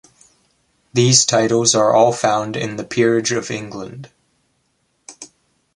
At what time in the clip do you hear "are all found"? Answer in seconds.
1.75-2.55